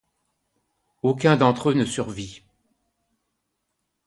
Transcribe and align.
Aucun 1.03 1.37
d’entre 1.37 1.69
eux 1.69 1.73
ne 1.75 1.85
survit. 1.85 2.41